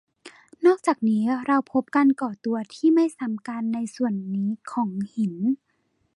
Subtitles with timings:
[0.65, 5.35] นอกจากนี้เราพบการก่อตัวที่ไม่ซ้ำกันในส่วนนี้ของหิน